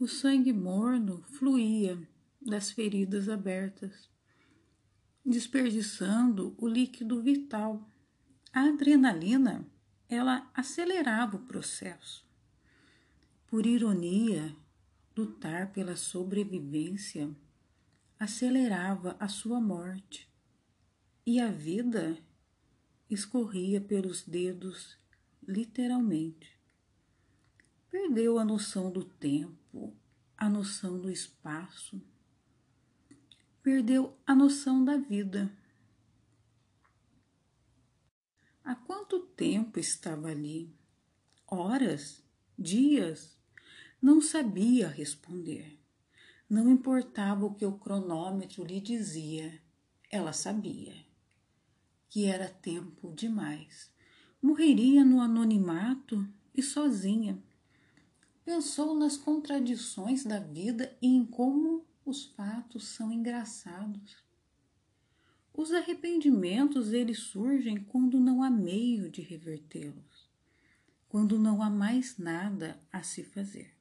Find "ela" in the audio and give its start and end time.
10.08-10.48, 50.10-50.32